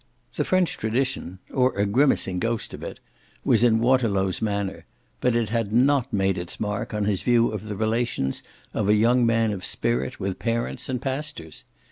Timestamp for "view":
7.21-7.51